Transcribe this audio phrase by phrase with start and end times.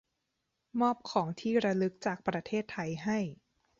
[0.81, 3.19] มอบของที่ระลึกจากประเทศไทยให้